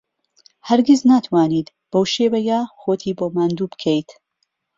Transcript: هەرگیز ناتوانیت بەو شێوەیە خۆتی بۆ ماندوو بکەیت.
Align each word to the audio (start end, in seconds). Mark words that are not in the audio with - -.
هەرگیز 0.67 1.01
ناتوانیت 1.11 1.67
بەو 1.91 2.03
شێوەیە 2.13 2.59
خۆتی 2.81 3.13
بۆ 3.17 3.25
ماندوو 3.35 3.71
بکەیت. 3.71 4.09